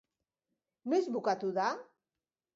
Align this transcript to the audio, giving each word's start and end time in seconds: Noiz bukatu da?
Noiz 0.93 1.11
bukatu 1.17 1.53
da? 1.59 1.69